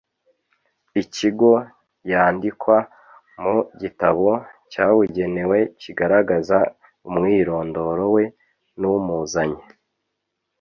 [1.01, 1.51] ikigo
[2.11, 2.77] yandikwa
[3.43, 4.29] mu gitabo
[4.71, 6.57] cyabugenewe kigaragaza
[7.07, 8.23] umwirondoro we
[8.79, 9.63] n’ umuzanye